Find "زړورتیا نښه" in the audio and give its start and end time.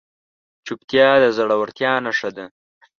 1.37-2.29